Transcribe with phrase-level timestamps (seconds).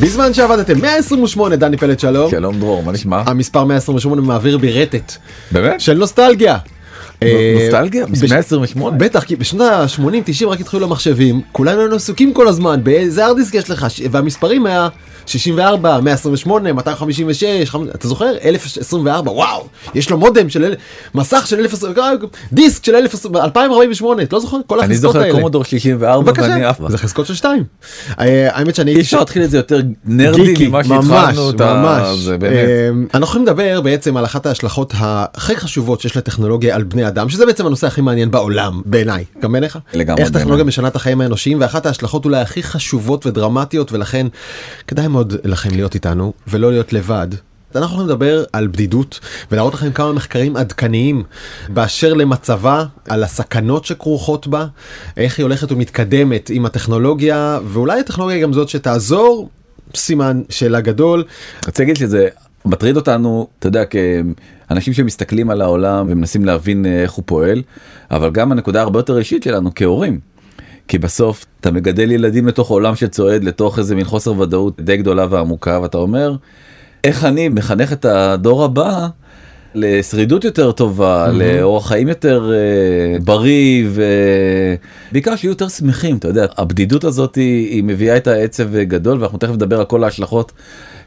[0.00, 2.30] בזמן שעבדתם 128 דני פלד שלום.
[2.30, 3.22] שלום דרור, מה נשמע?
[3.26, 5.12] המספר 128 מעביר בי רטט.
[5.52, 5.80] באמת?
[5.80, 6.56] של נוסטלגיה.
[7.22, 8.06] אה, נוסטלגיה?
[8.06, 8.96] בש- 128?
[8.98, 10.02] בטח, כי בשנות ה-80-90
[10.48, 14.88] רק התחילו המחשבים, כולנו היינו עסוקים כל הזמן, באיזה ארט דיסק יש לך, והמספרים היה
[15.30, 18.32] 64, 128, 256, חמ- אתה זוכר?
[18.44, 20.74] 1024, וואו, יש לו מודם של,
[21.14, 22.94] מסך של 1024, דיסק של
[23.34, 24.56] 2048, אתה לא זוכר?
[24.66, 25.32] כל אני החזקות זוכר האלה.
[25.32, 27.64] קומודור 64 ואני אף זה חזקות של שתיים.
[28.20, 28.94] אה, האמת שאני...
[28.96, 31.74] אי אפשר להתחיל את זה יותר נרדי ממה ממש, שהתחלנו את ה...
[31.74, 32.18] ממש.
[32.18, 32.54] זה באמת.
[32.90, 37.28] אמ, אנחנו הולכים לדבר בעצם על אחת ההשלכות הכי חשובות שיש לטכנולוגיה על בני אדם,
[37.28, 39.24] שזה בעצם הנושא הכי מעניין בעולם, בעיניי.
[39.42, 39.78] גם בעיניך?
[39.94, 40.64] לגמרי איך טכנולוגיה.
[40.64, 44.26] משנה את החיים האנושיים, ואחת ההשלכות אולי הכי חשובות ודרמטיות, ולכן
[44.86, 47.28] כדאי מאוד לכם להיות איתנו, ולא להיות לבד.
[47.74, 51.22] אנחנו הולכים לדבר על בדידות ולהראות לכם כמה מחקרים עדכניים
[51.68, 54.66] באשר למצבה, על הסכנות שכרוכות בה,
[55.16, 59.48] איך היא הולכת ומתקדמת עם הטכנולוגיה, ואולי הטכנולוגיה היא גם זאת שתעזור,
[59.94, 61.24] סימן שאלה גדול.
[61.66, 62.28] רציתי להגיד שזה
[62.64, 67.62] מטריד אותנו, אתה יודע, כאנשים שמסתכלים על העולם ומנסים להבין אה, איך הוא פועל,
[68.10, 70.20] אבל גם הנקודה הרבה יותר אישית שלנו כהורים.
[70.88, 75.26] כי בסוף אתה מגדל ילדים לתוך עולם שצועד לתוך איזה מין חוסר ודאות די גדולה
[75.30, 76.36] ועמוקה ואתה אומר
[77.04, 79.08] איך אני מחנך את הדור הבא
[79.74, 81.30] לשרידות יותר טובה Mhm.
[81.32, 83.84] לאורח חיים יותר אה, בריא
[85.10, 89.38] ובעיקר שיהיו יותר שמחים אתה יודע הבדידות הזאת היא, היא מביאה את העצב גדול ואנחנו
[89.38, 90.52] תכף נדבר על כל ההשלכות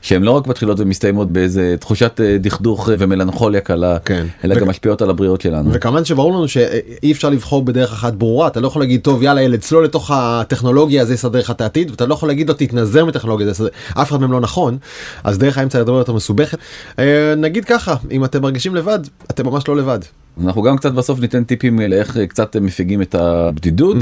[0.04, 4.26] שהן לא רק מתחילות ומסתיימות באיזה תחושת אה, דכדוך ומלנכוליה קלה כן.
[4.44, 5.70] אלא ו- גם משפיעות על הבריאות שלנו.
[5.73, 9.42] וכמובן שברור לנו שאי אפשר לבחור בדרך אחת ברורה אתה לא יכול להגיד טוב יאללה
[9.42, 13.06] ילד צלול לתוך הטכנולוגיה זה יסדר לך את העתיד ואתה לא יכול להגיד לו תתנזר
[13.06, 14.78] מטכנולוגיה זה אף אחד מהם לא נכון
[15.24, 16.58] אז דרך האמצע לדבר יותר מסובכת
[17.00, 19.00] אה, נגיד ככה אם אתם מרגישים לבד
[19.31, 20.00] אתם ממש לא לבד.
[20.44, 23.98] אנחנו גם קצת בסוף ניתן טיפים לאיך אה, קצת מפיגים את הבדידות.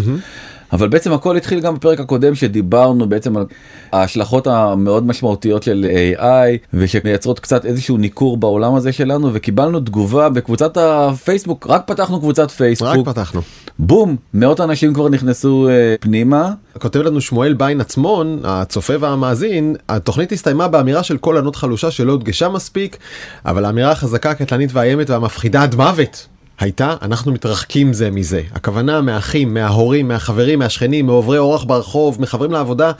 [0.73, 3.45] אבל בעצם הכל התחיל גם בפרק הקודם שדיברנו בעצם על
[3.91, 10.77] ההשלכות המאוד משמעותיות של AI ושמייצרות קצת איזשהו ניכור בעולם הזה שלנו וקיבלנו תגובה בקבוצת
[10.77, 13.41] הפייסבוק רק פתחנו קבוצת רק פייסבוק פתחנו.
[13.79, 20.31] בום מאות אנשים כבר נכנסו אה, פנימה כותב לנו שמואל ביין עצמון הצופה והמאזין התוכנית
[20.31, 22.97] הסתיימה באמירה של קול ענות חלושה שלא הודגשה מספיק
[23.45, 26.27] אבל האמירה החזקה הקטלנית והאיימת והמפחידה עד מוות.
[26.61, 32.91] הייתה אנחנו מתרחקים זה מזה הכוונה מהאחים מההורים מהחברים מהשכנים מעוברי אורח ברחוב מחברים לעבודה.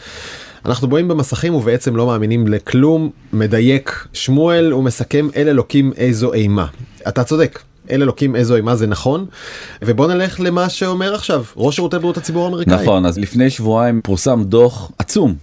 [0.66, 6.66] אנחנו בואים במסכים ובעצם לא מאמינים לכלום מדייק שמואל ומסכם אל אלוקים איזו אימה
[7.08, 7.60] אתה צודק.
[7.92, 9.26] אל אלוקים איזו אימה זה נכון
[9.82, 12.82] ובוא נלך למה שאומר עכשיו ראש שירותי בריאות הציבור האמריקאי.
[12.84, 15.36] נכון אז לפני שבועיים פורסם דוח עצום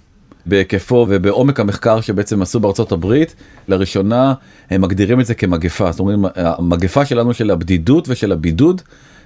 [0.48, 3.34] בהיקפו ובעומק המחקר שבעצם עשו בארצות הברית
[3.68, 4.34] לראשונה
[4.70, 8.82] הם מגדירים את זה כמגפה זאת אומרת המגפה שלנו של הבדידות ושל הבידוד.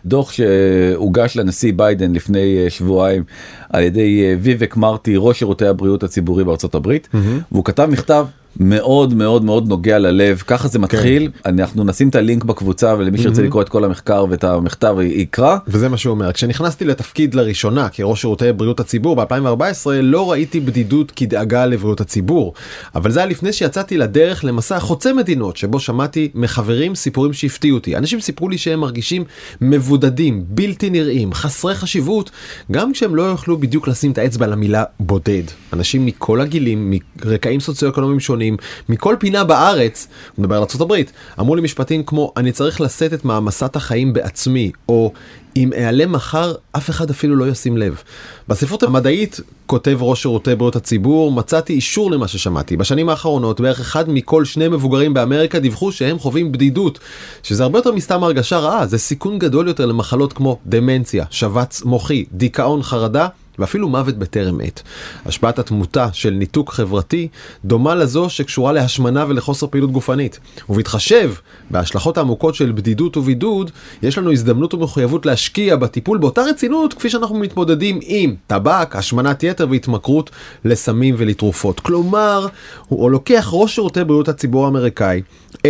[0.07, 3.25] דוח שהוגש לנשיא ביידן לפני אה, שבועיים
[3.71, 7.09] על ידי אה, ויבק מרטי ראש שירותי הבריאות הציבורי בארצות הברית
[7.53, 8.27] והוא כתב מכתב
[8.61, 10.43] מאוד מאוד מאוד נוגע ללב.
[10.47, 11.31] ככה זה מתחיל.
[11.47, 15.57] אנחנו נשים את הלינק בקבוצה ולמי שירצה לקרוא את כל המחקר ואת המכתב יקרא.
[15.69, 21.13] וזה מה שהוא אומר כשנכנסתי לתפקיד לראשונה כראש שירותי בריאות הציבור ב-2014 לא ראיתי בדידות
[21.17, 22.55] כדאגה לבריאות הציבור.
[22.95, 27.97] אבל זה היה לפני שיצאתי לדרך למסע חוצה מדינות שבו שמעתי מחברים סיפורים שהפתיעו אותי.
[27.97, 29.25] אנשים סיפרו לי שהם מרגישים
[29.61, 32.31] מבודדים בלתי נראים חסרי חשיבות
[32.71, 35.43] גם כשהם לא יוכלו בדיוק לשים את האצבע על המילה בודד.
[35.73, 38.42] אנשים מכל הגילים מרקעים סוציו-אקונומיים שונים
[38.89, 40.93] מכל פינה בארץ הוא מדבר על ארה"ב
[41.41, 45.13] אמרו לי משפטים כמו אני צריך לשאת את מעמסת החיים בעצמי או
[45.57, 48.03] אם אעלם מחר אף אחד אפילו לא ישים לב.
[48.49, 54.11] בספרות המדעית כותב ראש שירותי בריאות הציבור מצאתי אישור למה ששמעתי בשנים האחרונות בערך אחד
[54.11, 56.99] מכל שני מבוגרים באמריקה דיווחו שהם חווים בדידות
[57.43, 62.25] שזה הרבה יותר מסתם הרגשה רעה זה סיכון גדול יותר למחלות כמו דמנציה שבץ מוחי
[62.33, 63.29] דיכאון חרדה
[63.63, 64.83] ואפילו מוות בטרם עת.
[65.27, 67.29] השפעת התמותה של ניתוק חברתי
[67.65, 70.41] דומה לזו שקשורה להשמנה ולחוסר פעילות גופנית.
[70.69, 71.33] ובהתחשב
[71.71, 73.71] בהשלכות העמוקות של בדידות ובידוד,
[74.03, 79.67] יש לנו הזדמנות ומחויבות להשקיע בטיפול באותה רצינות כפי שאנחנו מתמודדים עם טבק, השמנת יתר
[79.71, 80.31] והתמכרות
[80.65, 81.81] לסמים ולתרופות.
[81.81, 82.47] כלומר,
[82.89, 85.23] הוא לוקח ראש שירותי בריאות הציבור האמריקאי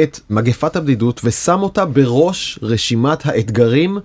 [0.03, 3.99] את מגפת הבדידות ושם אותה בראש רשימת האתגרים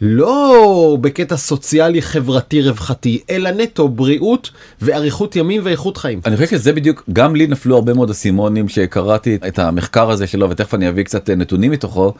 [0.00, 4.50] לא בקטע סוציאלי חברתי רווחתי אלא נטו בריאות
[4.82, 6.20] ואריכות ימים ואיכות חיים.
[6.26, 10.50] אני חושב שזה בדיוק גם לי נפלו הרבה מאוד אסימונים שקראתי את המחקר הזה שלו
[10.50, 12.14] ותכף אני אביא קצת נתונים מתוכו.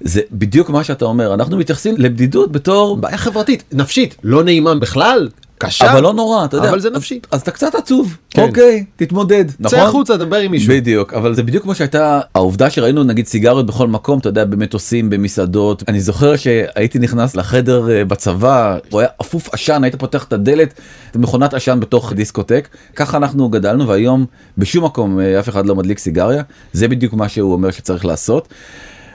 [0.00, 5.28] זה בדיוק מה שאתה אומר אנחנו מתייחסים לבדידות בתור בעיה חברתית נפשית לא נעימה בכלל
[5.66, 7.20] קשה אבל לא נורא אתה יודע אבל זה אז- נפשי.
[7.30, 8.42] אז אתה קצת עצוב כן.
[8.42, 10.72] אוקיי תתמודד נכון צא החוצה דבר עם מישהו.
[10.74, 15.10] בדיוק אבל זה בדיוק כמו שהייתה העובדה שראינו נגיד סיגריות בכל מקום אתה יודע במטוסים
[15.10, 20.32] במסעדות אני זוכר שהייתי נכנס לחדר אה, בצבא הוא היה אפוף עשן היית פותח את
[20.32, 20.80] הדלת
[21.14, 24.26] מכונת עשן בתוך דיסקוטק ככה אנחנו גדלנו והיום
[24.58, 26.42] בשום מקום אה, אף אחד לא מדליק סיגריה
[26.72, 28.48] זה בדיוק מה שהוא אומר שצריך לעשות.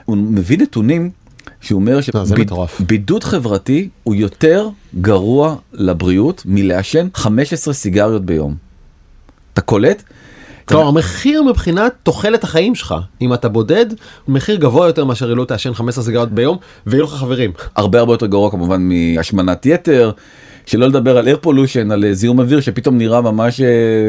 [0.04, 1.10] הוא מביא נתונים.
[1.60, 2.66] שהוא אומר לא.
[2.78, 4.68] שבידוד חברתי הוא יותר
[5.00, 8.54] גרוע לבריאות מלעשן 15 סיגריות ביום.
[9.52, 10.02] אתה קולט?
[10.64, 13.86] כלומר המחיר מבחינת תוחלת החיים שלך אם אתה בודד
[14.24, 16.56] הוא מחיר גבוה יותר מאשר לא תעשן 15 סיגריות ביום
[16.86, 17.50] ויהיו לך חברים.
[17.76, 20.10] הרבה הרבה יותר גרוע כמובן מהשמנת יתר.
[20.66, 23.66] שלא לדבר על air pollution על אה, זיהום אוויר שפתאום נראה ממש אה,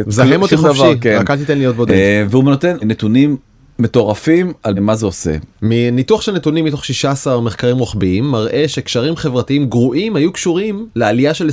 [0.08, 1.18] מזהם אותי שום דבר, חופשי כן.
[1.20, 1.94] רק אל תיתן להיות בודד.
[1.94, 3.38] אה, והוא נותן נתונים
[3.80, 5.36] מטורפים על מה זה עושה.
[5.62, 11.50] מניתוח של נתונים מתוך 16 מחקרים רוחביים מראה שקשרים חברתיים גרועים היו קשורים לעלייה של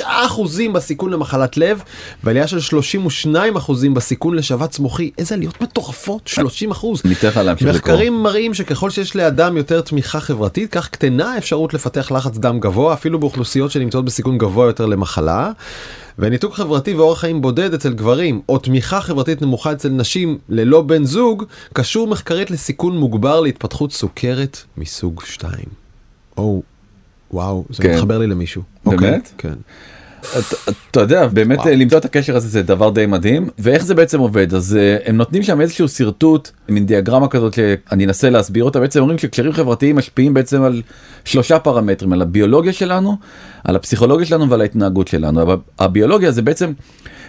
[0.00, 0.04] 29%
[0.72, 1.82] בסיכון למחלת לב
[2.24, 2.78] ועלייה של
[3.34, 3.34] 32%
[3.94, 6.40] בסיכון לשבץ מוחי איזה עליות מטורפות 30%.
[7.04, 7.94] ניתן לך להמשיך לקרוא.
[7.94, 12.94] מחקרים מראים שככל שיש לאדם יותר תמיכה חברתית כך קטנה האפשרות לפתח לחץ דם גבוה
[12.94, 15.50] אפילו באוכלוסיות שנמצאות בסיכון גבוה יותר למחלה.
[16.18, 21.04] וניתוק חברתי ואורח חיים בודד אצל גברים או תמיכה חברתית נמוכה אצל נשים ללא בן
[21.04, 25.52] זוג קשור מחקרית לסיכון מוגבר להתפתחות סוכרת מסוג 2.
[26.36, 26.62] או
[27.30, 27.94] וואו זה כן.
[27.94, 28.62] מתחבר לי למישהו.
[28.84, 29.02] באמת?
[29.02, 29.54] אוקיי, כן.
[30.20, 31.70] אתה, אתה יודע באמת וואו.
[31.76, 35.16] למצוא את הקשר הזה זה דבר די מדהים ואיך זה בעצם עובד אז אה, הם
[35.16, 39.96] נותנים שם איזשהו שרטוט מין דיאגרמה כזאת שאני אנסה להסביר אותה בעצם אומרים שקשרים חברתיים
[39.96, 40.82] משפיעים בעצם על
[41.24, 43.16] שלושה פרמטרים על הביולוגיה שלנו
[43.64, 46.72] על הפסיכולוגיה שלנו ועל ההתנהגות שלנו הביולוגיה זה בעצם.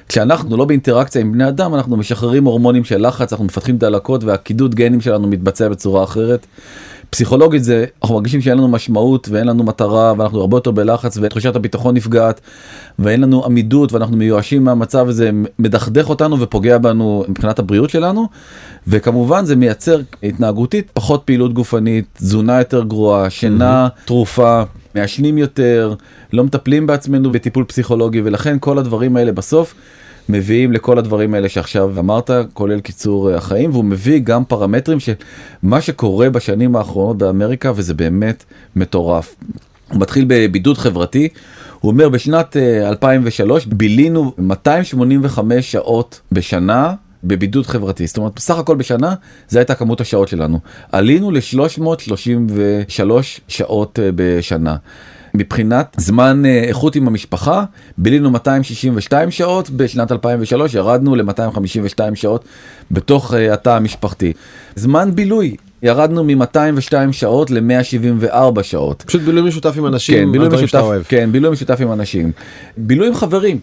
[0.10, 4.76] כשאנחנו לא באינטראקציה עם בני אדם אנחנו משחררים הורמונים של לחץ אנחנו מפתחים דלקות והקידוד
[4.76, 6.48] גנים שלנו מתבצע בצורה אחרת.
[7.10, 11.56] פסיכולוגית זה אנחנו מרגישים שאין לנו משמעות ואין לנו מטרה ואנחנו הרבה יותר בלחץ ותחושת
[11.56, 12.42] הביטחון נפגעת
[13.00, 15.30] ואין לנו עמידות ואנחנו מיואשים מהמצב הזה
[15.60, 18.28] מדכדך אותנו ופוגע בנו מבחינת הבריאות שלנו.
[18.88, 24.62] וכמובן זה מייצר התנהגותית פחות פעילות גופנית תזונה יותר גרועה שינה תרופה
[24.96, 25.94] מעשנים יותר
[26.34, 29.76] לא מטפלים בעצמנו בטיפול פסיכולוגי ולכן כל הדברים האלה בסוף
[30.30, 35.81] מביאים לכל הדברים האלה שעכשיו אמרת כולל קיצור אה, החיים והוא מביא גם פרמטרים שמה
[35.81, 38.44] שקורה בשנים האחרונות באמריקה וזה באמת
[38.76, 39.36] מטורף.
[39.90, 41.30] הוא מתחיל בבידוד חברתי
[41.80, 46.94] הוא אומר בשנת אה, 2003 בילינו 285 שעות בשנה
[47.24, 49.14] בבידוד חברתי זאת אומרת בסך הכל בשנה
[49.50, 50.60] זה הייתה כמות השעות שלנו
[50.92, 53.02] עלינו ל-333
[53.48, 54.76] שעות אה, בשנה.
[55.34, 57.64] מבחינת זמן אה, איכות עם המשפחה
[57.98, 62.46] בילינו 262 שעות בשנת 2003 ירדנו ל-252 שעות
[62.92, 64.34] בתוך אה, התא המשפחתי.
[64.76, 69.04] זמן בילוי ירדנו מ-202 שעות ל-174 שעות.
[69.08, 70.26] פשוט בילוי משותף עם אנשים.
[70.26, 70.86] כן, בילוי משותף.
[71.08, 72.31] כן, בילוי משותף עם אנשים.
[72.78, 73.60] בילוי עם חברים.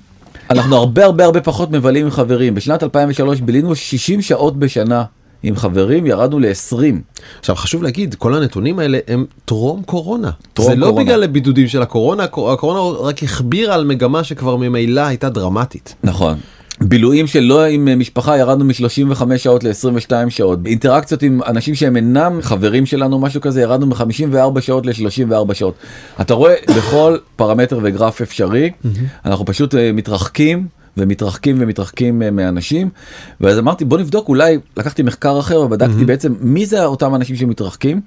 [0.51, 2.55] אנחנו הרבה הרבה הרבה פחות מבלים עם חברים.
[2.55, 5.05] בשנת 2003 בילינו 60 שעות בשנה
[5.43, 6.77] עם חברים, ירדנו ל-20.
[7.41, 10.31] עכשיו חשוב להגיד כל הנתונים האלה הם טרום קורונה.
[10.55, 11.05] טרום זה לא קורונה.
[11.05, 15.95] בגלל הבידודים של הקורונה הקור- הקורונה רק הכבירה על מגמה שכבר ממילא הייתה דרמטית.
[16.05, 16.35] נכון.
[16.81, 20.59] בילויים שלא עם משפחה ירדנו מ-35 שעות ל-22 שעות.
[20.67, 25.75] אינטראקציות עם אנשים שהם אינם חברים שלנו משהו כזה ירדנו מ-54 שעות ל-34 שעות.
[26.21, 28.71] אתה רואה בכל פרמטר וגרף אפשרי
[29.27, 30.67] אנחנו פשוט אה, מתרחקים.
[30.97, 32.91] ומתרחקים ומתרחקים אה, מאנשים
[33.41, 38.01] ואז אמרתי בוא נבדוק אולי לקחתי מחקר אחר ובדקתי בעצם מי זה אותם אנשים שמתרחקים.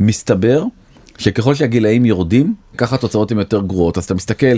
[0.00, 0.64] מסתבר
[1.18, 3.98] שככל שהגילאים יורדים ככה התוצאות הן יותר גרועות.
[3.98, 4.56] אז אתה מסתכל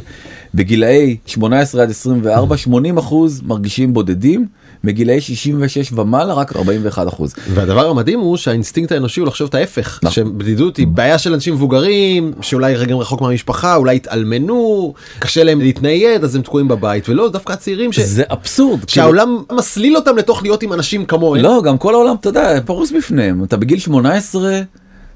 [0.55, 4.47] בגילאי 18 עד 24 80 אחוז מרגישים בודדים
[4.85, 7.35] בגילאי 66 ומעלה רק 41 אחוז.
[7.55, 10.13] והדבר המדהים הוא שהאינסטינקט האנושי הוא לחשוב את ההפך נכון.
[10.13, 16.25] שבדידות היא בעיה של אנשים מבוגרים שאולי גרים רחוק מהמשפחה אולי התאלמנו קשה להם להתנייד
[16.25, 18.01] אז הם תקועים בבית ולא דווקא הצעירים ש...
[18.01, 18.79] זה אבסורד.
[18.79, 21.43] כאילו, שהעולם מסליל אותם לתוך להיות עם אנשים כמוהם.
[21.43, 24.61] לא גם כל העולם אתה יודע פרוס בפניהם אתה בגיל 18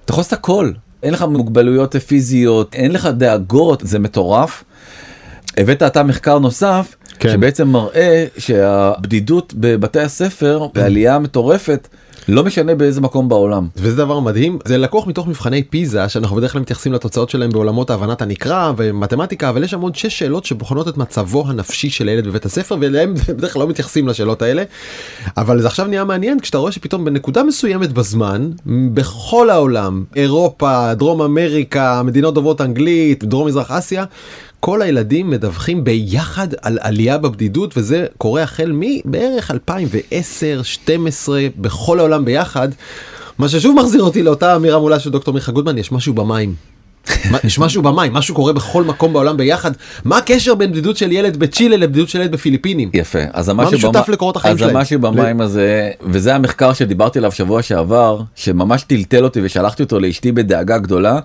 [0.05, 0.71] אתה יכול לעשות הכל
[1.03, 4.65] אין לך מוגבלויות פיזיות אין לך דאגות זה מטורף.
[5.57, 7.33] הבאת אתה מחקר נוסף כן.
[7.33, 11.89] שבעצם מראה שהבדידות בבתי הספר בעלייה מטורפת
[12.29, 13.69] לא משנה באיזה מקום בעולם.
[13.77, 17.91] וזה דבר מדהים זה לקוח מתוך מבחני פיזה שאנחנו בדרך כלל מתייחסים לתוצאות שלהם בעולמות
[17.91, 22.27] הבנת הנקרא ומתמטיקה אבל יש שם עוד שש שאלות שבוחנות את מצבו הנפשי של הילד
[22.27, 24.63] בבית הספר ואליהם בדרך כלל לא מתייחסים לשאלות האלה.
[25.37, 31.23] אבל זה עכשיו נהיה מעניין כשאתה רואה שפתאום בנקודה מסוימת בזמן בכל העולם אירופה דרום
[31.23, 34.05] אמריקה מדינות דוברות אנגלית דרום מזרח אסיה.
[34.61, 42.69] כל הילדים מדווחים ביחד על עלייה בבדידות וזה קורה החל מבערך 2010-2012 בכל העולם ביחד.
[43.39, 46.76] מה ששוב מחזיר אותי לאותה אמירה מולה של דוקטור מיכה גודמן יש משהו במים.
[47.31, 49.71] מה- יש משהו במים, משהו קורה בכל מקום בעולם ביחד.
[50.05, 52.91] מה הקשר בין בדידות של ילד בצ'ילה לבדידות של ילד בפיליפינים?
[52.95, 54.77] יפה אז המשהו משותף במ- לקורות החיים אז שלהם?
[54.77, 60.33] המשהו במים הזה וזה המחקר שדיברתי עליו שבוע שעבר שממש טלטל אותי ושלחתי אותו לאשתי
[60.33, 61.19] בדאגה גדולה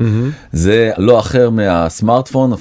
[0.51, 2.53] זה לא אחר מהסמארטפון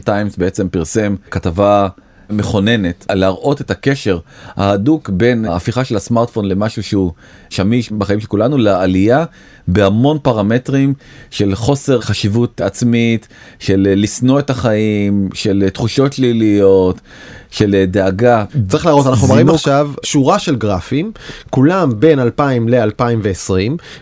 [0.00, 1.88] טיימס בעצם פרסם כתבה.
[2.30, 4.18] מכוננת על להראות את הקשר
[4.56, 7.12] ההדוק בין ההפיכה של הסמארטפון למשהו שהוא
[7.50, 9.24] שמיש בחיים של כולנו לעלייה
[9.68, 10.94] בהמון פרמטרים
[11.30, 13.28] של חוסר חשיבות עצמית
[13.58, 17.00] של לשנוא את החיים של תחושות שליליות
[17.50, 19.48] של דאגה צריך להראות, אנחנו מראים.
[19.48, 21.12] עכשיו שורה של גרפים,
[21.50, 23.50] כולם בין 2000 ל-2020,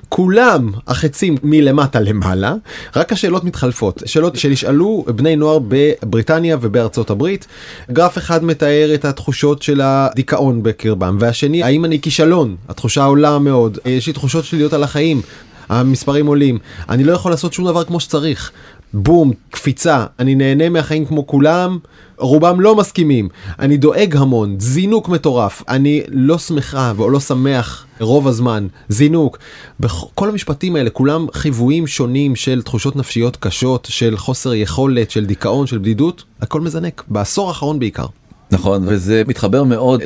[0.08, 2.54] כולם החצים מלמטה למעלה,
[2.96, 7.46] רק השאלות מתחלפות, שאלות שנשאלו בני נוער בבריטניה ובארצות הברית.
[7.92, 12.56] גרף אחד מתאר את התחושות של הדיכאון בקרבם, והשני, האם אני כישלון?
[12.68, 15.20] התחושה עולה מאוד, יש לי תחושות שליליות על החיים.
[15.68, 16.58] המספרים עולים,
[16.88, 18.52] אני לא יכול לעשות שום דבר כמו שצריך.
[18.96, 21.78] בום, קפיצה, אני נהנה מהחיים כמו כולם,
[22.18, 28.28] רובם לא מסכימים, אני דואג המון, זינוק מטורף, אני לא שמחה או לא שמח רוב
[28.28, 29.38] הזמן, זינוק.
[29.80, 35.66] בכל המשפטים האלה כולם חיוויים שונים של תחושות נפשיות קשות, של חוסר יכולת, של דיכאון,
[35.66, 38.06] של בדידות, הכל מזנק, בעשור האחרון בעיקר.
[38.50, 40.02] נכון וזה מתחבר מאוד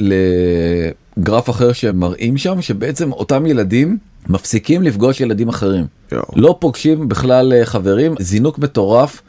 [1.18, 5.86] לגרף אחר שמראים שם שבעצם אותם ילדים מפסיקים לפגוש ילדים אחרים.
[6.12, 6.24] יואו.
[6.36, 9.22] לא פוגשים בכלל אה, חברים זינוק מטורף.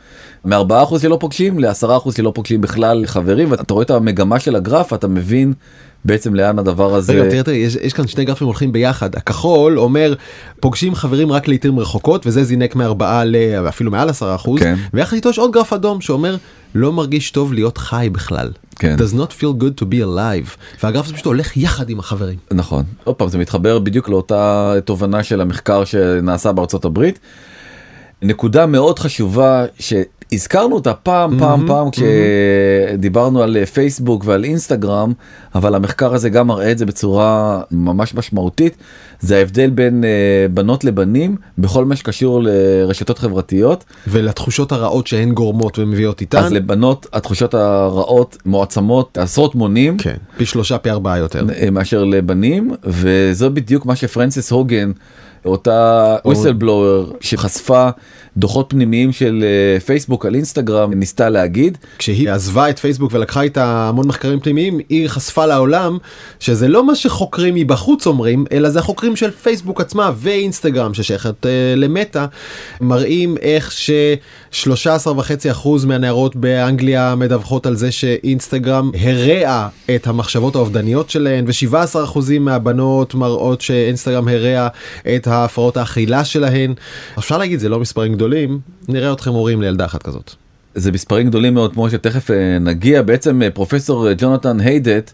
[0.45, 5.07] מ-4% שלא פוגשים ל-10% שלא פוגשים בכלל חברים ואתה רואה את המגמה של הגרף אתה
[5.07, 5.53] מבין
[6.05, 9.15] בעצם לאן הדבר הזה רגע, תראה, תראה, יש, יש כאן שני גרפים הולכים ביחד.
[9.15, 10.13] הכחול אומר,
[10.59, 14.59] פוגשים חברים רק לעיתים רחוקות, וזה זינק מארבעה לאפילו מעל עשרה אחוז.
[14.59, 14.75] כן.
[14.93, 16.35] ויחד איתו יש עוד גרף אדום שאומר,
[16.75, 18.49] לא מרגיש טוב להיות חי בכלל.
[18.79, 18.95] כן.
[18.99, 20.57] does not feel good to be alive.
[20.83, 22.37] והגרף הזה פשוט הולך יחד עם החברים.
[22.51, 27.19] נכון עוד פעם זה מתחבר בדיוק לאותה תובנה של המחקר שנעשה בארצות הברית.
[28.21, 29.65] נקודה מאוד חשובה
[30.31, 35.13] שהזכרנו אותה פעם פעם פעם כשדיברנו על אה, פייסבוק ועל אינסטגרם
[35.55, 38.77] אבל המחקר הזה גם מראה את זה בצורה ממש משמעותית
[39.19, 40.09] זה ההבדל בין אה,
[40.53, 46.37] בנות לבנים בכל מה שקשור לרשתות חברתיות ולתחושות הרעות שהן גורמות ומביאות איתן.
[46.37, 51.45] אז לבנות התחושות הרעות מועצמות עשרות מונים כן, פי שלושה פי ארבעה יותר.
[51.61, 54.91] אה, מאשר לבנים וזה בדיוק מה שפרנסיס הוגן
[55.45, 57.89] אותה וויסלבלואר שחשפה
[58.39, 63.89] דוחות פנימיים של אה, פייסבוק על אינסטגרם ניסתה להגיד כשהיא עזבה את פייסבוק ולקחה איתה
[63.89, 65.97] המון מחקרים פנימיים, היא חשפה לעולם
[66.39, 71.47] שזה לא מה שחוקרים מבחוץ אומרים, אלא זה החוקרים של פייסבוק עצמה ואינסטגרם ששייכת uh,
[71.75, 72.25] למטה,
[72.81, 82.19] מראים איך ש-13.5% מהנערות באנגליה מדווחות על זה שאינסטגרם הרע את המחשבות האובדניות שלהן, ו-17%
[82.39, 84.67] מהבנות מראות שאינסטגרם הרע
[85.15, 86.73] את ההפרעות האכילה שלהן.
[87.19, 88.28] אפשר להגיד זה לא מספרים גדולים,
[88.87, 90.35] נראה אתכם הורים לילדה אחת כזאת.
[90.75, 95.11] זה מספרים גדולים מאוד כמו שתכף אה, נגיע בעצם אה, פרופסור אה, ג'ונתן היידט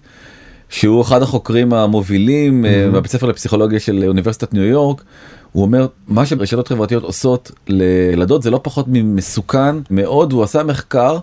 [0.69, 5.03] שהוא אחד החוקרים המובילים אה, בבית ספר לפסיכולוגיה של אוניברסיטת ניו יורק.
[5.51, 11.17] הוא אומר מה שרשתות חברתיות עושות לילדות זה לא פחות ממסוכן מאוד הוא עשה מחקר.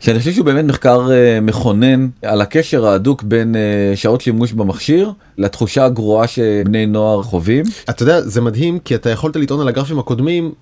[0.00, 1.08] שאני חושב שהוא באמת מחקר
[1.42, 3.54] מכונן על הקשר ההדוק בין
[3.94, 7.64] שעות שימוש במכשיר לתחושה הגרועה שבני נוער חווים.
[7.90, 10.52] אתה יודע זה מדהים כי אתה יכולת לטעון על הגרפים הקודמים.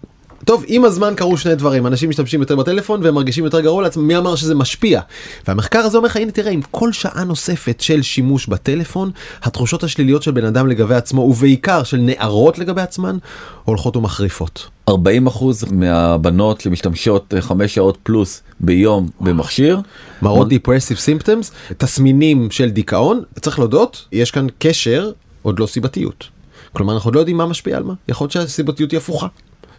[0.44, 4.06] טוב עם הזמן קרו שני דברים אנשים משתמשים יותר בטלפון והם מרגישים יותר גרוע לעצמם
[4.06, 5.00] מי אמר שזה משפיע
[5.48, 9.10] והמחקר הזה אומר לך הנה תראה עם כל שעה נוספת של שימוש בטלפון
[9.42, 13.16] התחושות השליליות של בן אדם לגבי עצמו ובעיקר של נערות לגבי עצמן
[13.64, 14.68] הולכות ומחריפות.
[14.88, 19.80] 40 אחוז מהבנות שמשתמשות אה, חמש שעות פלוס ביום במכשיר.
[20.22, 25.10] מראות depressive symptoms תסמינים של דיכאון צריך להודות יש כאן קשר
[25.42, 26.28] עוד לא סיבתיות.
[26.72, 29.26] כלומר אנחנו לא יודעים מה משפיע על מה יכול להיות שהסיבתיות היא הפוכה.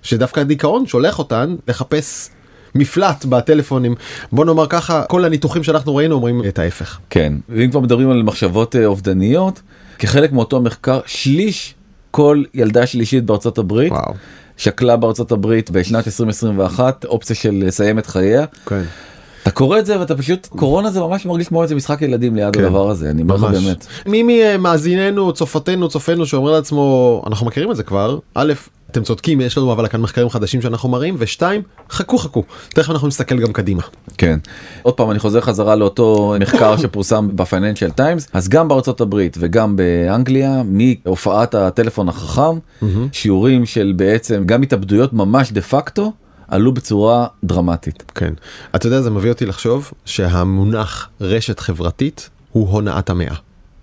[0.08, 2.30] שדווקא הדיכאון שולח אותן לחפש
[2.76, 3.96] מפלט בטלפונים
[4.32, 7.00] בוא נאמר ככה כל הניתוחים שאנחנו ראינו אומרים את ההפך.
[7.10, 9.62] כן ואם כבר מדברים על מחשבות אה, אובדניות
[10.00, 11.76] כחלק מאותו מחקר שליש
[12.12, 14.14] כל ילדה שלישית בארצות הברית וואו.
[14.58, 18.46] שקלה בארצות הברית בשנת 2021 אופציה של לסיים את חייה.
[18.66, 18.82] כן.
[19.48, 22.56] אתה קורא את זה ואתה פשוט קורונה זה ממש מרגיש כמו איזה משחק ילדים ליד
[22.56, 22.64] כן.
[22.64, 23.44] הדבר הזה אני אומר לך.
[23.44, 23.88] באמת.
[24.06, 28.54] מי ממאזיננו צופתנו צופינו שאומר לעצמו אנחנו מכירים את זה כבר א'
[28.92, 33.08] אתם צודקים יש לנו אבל כאן מחקרים חדשים שאנחנו מראים ושתיים חכו חכו תכף אנחנו
[33.08, 33.82] נסתכל גם קדימה.
[34.18, 34.40] כן.
[34.82, 39.76] עוד פעם אני חוזר חזרה לאותו מחקר שפורסם בפייננשל טיימס אז גם בארצות הברית וגם
[39.76, 42.60] באנגליה מהופעת הטלפון החכם
[43.12, 46.12] שיעורים של בעצם גם התאבדויות ממש דה פקטו
[46.48, 48.04] עלו בצורה דרמטית.
[48.16, 48.34] כן.
[48.76, 53.36] אתה יודע זה מביא אותי לחשוב שהמונח רשת חברתית הוא הונאת המאה.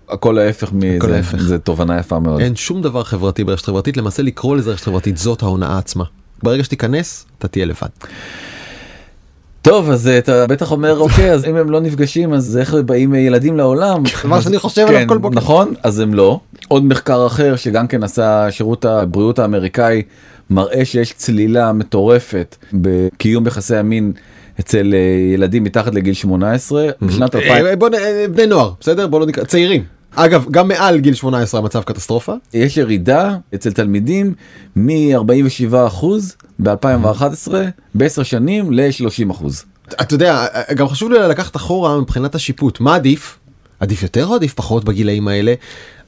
[0.09, 1.21] הכל ההפך מזה.
[1.37, 2.41] זה תובנה יפה מאוד.
[2.41, 6.03] אין שום דבר חברתי ברשת חברתית למעשה לקרוא לזה רשת חברתית זאת ההונאה עצמה.
[6.43, 7.87] ברגע שתיכנס אתה תהיה לבד.
[9.61, 13.15] טוב אז אה, אתה בטח אומר אוקיי אז אם הם לא נפגשים אז איך באים
[13.15, 14.03] ילדים לעולם.
[14.23, 15.35] מה שאני חושב עליו כן, כל בוקר.
[15.35, 16.39] נכון אז הם לא.
[16.67, 20.01] עוד מחקר אחר שגם כן עשה שירות הבריאות האמריקאי
[20.49, 24.11] מראה שיש צלילה מטורפת בקיום יחסי המין
[24.59, 29.19] אצל אה, ילדים מתחת לגיל 18 בשנת 2000 אה, בוא אה, בני נוער בסדר בוא
[29.19, 29.83] לא נקרא צעירים.
[30.15, 32.33] אגב גם מעל גיל 18 המצב קטסטרופה.
[32.53, 34.33] יש ירידה אצל תלמידים
[34.75, 36.05] מ-47%
[36.59, 37.53] ב-2011
[37.95, 39.45] בעשר שנים ל-30%.
[40.01, 43.39] אתה יודע גם חשוב לי לקחת אחורה מבחינת השיפוט מה עדיף
[43.79, 45.53] עדיף יותר או עדיף פחות בגילאים האלה.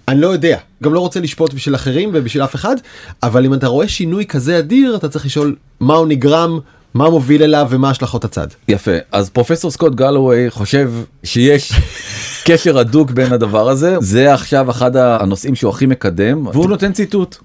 [0.08, 2.76] אני לא יודע גם לא רוצה לשפוט בשביל אחרים ובשביל אף אחד
[3.24, 6.60] אבל אם אתה רואה שינוי כזה אדיר אתה צריך לשאול מה הוא נגרם
[6.94, 8.48] מה מוביל אליו ומה השלכות הצד.
[8.68, 10.92] יפה אז פרופסור סקוט גלווי חושב
[11.24, 11.72] שיש
[12.48, 17.38] קשר הדוק בין הדבר הזה זה עכשיו אחד הנושאים שהוא הכי מקדם והוא נותן ציטוט.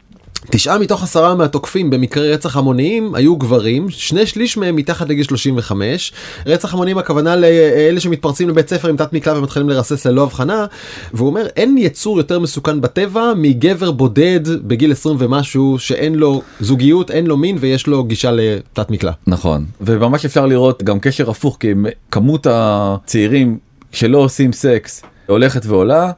[0.51, 6.13] תשעה מתוך עשרה מהתוקפים במקרי רצח המוניים היו גברים, שני שליש מהם מתחת לגיל 35.
[6.47, 10.67] רצח המוניים הכוונה לאלה שמתפרצים לבית ספר עם תת מקלע ומתחילים לרסס ללא הבחנה.
[11.15, 17.11] והוא אומר אין יצור יותר מסוכן בטבע מגבר בודד בגיל 20 ומשהו שאין לו זוגיות,
[17.11, 19.13] אין לו מין ויש לו גישה לתת מקלע.
[19.27, 21.73] נכון וממש אפשר לראות גם קשר הפוך כי
[22.11, 23.59] כמות הצעירים
[23.93, 26.11] שלא עושים סקס הולכת ועולה.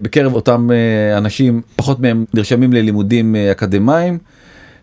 [0.00, 4.18] בקרב אותם אה, אנשים פחות מהם נרשמים ללימודים אה, אקדמיים.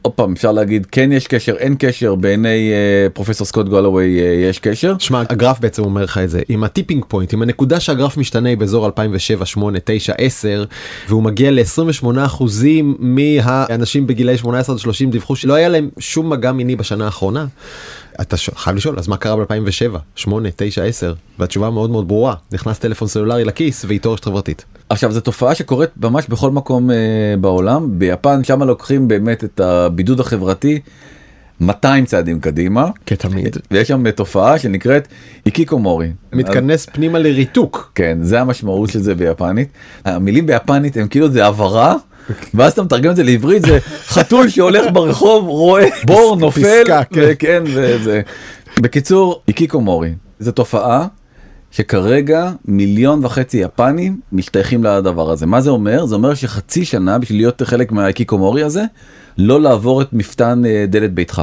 [0.01, 4.25] עוד פעם אפשר להגיד כן יש קשר אין קשר בעיני אה, פרופסור סקוט גולווי אה,
[4.49, 4.95] יש קשר.
[4.99, 8.55] שמע הגרף בעצם אומר לך את זה עם ה tipping point עם הנקודה שהגרף משתנה
[8.55, 10.65] באזור 2007 8 9 10
[11.09, 16.51] והוא מגיע ל-28 אחוזים מהאנשים בגילאי 18 עד 30 דיווחו שלא היה להם שום מגע
[16.51, 17.45] מיני בשנה האחרונה.
[18.21, 22.33] אתה ש- חייב לשאול אז מה קרה ב-2007 8 9 10 והתשובה מאוד מאוד ברורה
[22.51, 24.65] נכנס טלפון סלולרי לכיס ואיתו רשת חברתית.
[24.89, 26.95] עכשיו זו תופעה שקורית ממש בכל מקום אה,
[27.41, 30.79] בעולם ביפן שם לוקחים באמת את הבידוד החברתי
[31.61, 33.57] 200 צעדים קדימה כתמיד.
[33.71, 35.07] ויש שם תופעה שנקראת
[35.45, 36.11] איקיקומורי.
[36.33, 37.91] מתכנס פנימה לריתוק.
[37.95, 39.69] כן זה המשמעות של זה ביפנית
[40.05, 41.95] המילים ביפנית הם כאילו זה הבהרה
[42.53, 47.21] ואז אתה מתרגם את זה לעברית זה חתול שהולך ברחוב רואה בור נופל כן.
[47.23, 48.21] וכן וזה
[48.79, 51.07] בקיצור איקיקומורי זו תופעה
[51.77, 55.45] שכרגע מיליון וחצי יפנים משתייכים לדבר הזה.
[55.45, 56.05] מה זה אומר?
[56.05, 58.83] זה אומר שחצי שנה בשביל להיות חלק מהאיקיקומורי הזה
[59.37, 61.41] לא לעבור את מפתן אה, דלת ביתך.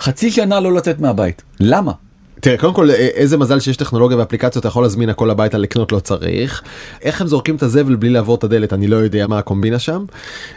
[0.00, 1.42] חצי שנה לא לצאת מהבית.
[1.60, 1.92] למה.
[2.40, 5.92] תראה קודם כל אה, איזה מזל שיש טכנולוגיה ואפליקציות אתה יכול להזמין הכל הביתה לקנות
[5.92, 6.62] לא צריך.
[7.02, 8.72] איך הם זורקים את הזבל בלי לעבור את הדלת?
[8.72, 10.04] אני לא יודע מה הקומבינה שם.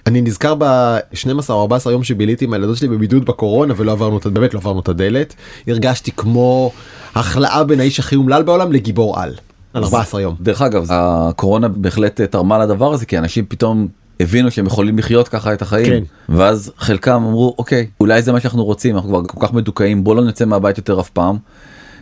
[0.08, 4.54] אני נזכר ב-12 או 14 יום שביליתי עם הילדות שלי בבידוד בקורונה ולא עברנו באמת
[4.54, 5.36] לא עברנו את הדלת.
[5.67, 6.71] הרגשתי כמו
[7.15, 9.34] החלאה בין האיש הכי אומלל בעולם לגיבור על.
[9.74, 10.36] על 14 יום.
[10.41, 13.88] דרך אגב הקורונה בהחלט תרמה לדבר הזה כי אנשים פתאום
[14.19, 16.04] הבינו שהם יכולים לחיות ככה את החיים כן.
[16.36, 20.15] ואז חלקם אמרו אוקיי אולי זה מה שאנחנו רוצים אנחנו כבר כל כך מדוכאים בוא
[20.15, 21.38] לא נצא מהבית יותר אף פעם.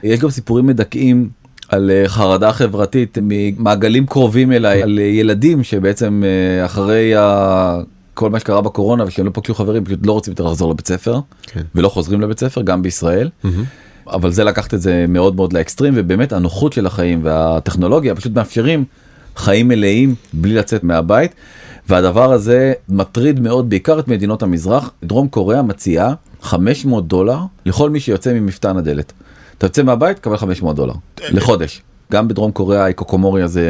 [0.03, 1.29] יש גם סיפורים מדכאים
[1.69, 7.79] על אה, חרדה חברתית ממעגלים קרובים אליי על אה, ילדים שבעצם אה, אחרי ה...
[8.13, 11.19] כל מה שקרה בקורונה ושהם לא פגשו חברים פשוט לא רוצים יותר לחזור לבית ספר
[11.41, 11.61] כן.
[11.75, 13.29] ולא חוזרים לבית ספר גם בישראל.
[14.11, 18.85] אבל זה לקחת את זה מאוד מאוד לאקסטרים ובאמת הנוחות של החיים והטכנולוגיה פשוט מאפשרים
[19.35, 21.35] חיים מלאים בלי לצאת מהבית.
[21.89, 27.99] והדבר הזה מטריד מאוד בעיקר את מדינות המזרח דרום קוריאה מציעה 500 דולר לכל מי
[27.99, 29.13] שיוצא ממפתן הדלת.
[29.57, 30.93] אתה יוצא מהבית קבל 500 דולר
[31.29, 31.81] לחודש.
[32.11, 33.61] גם בדרום קוריאה האיקוקומורי הזה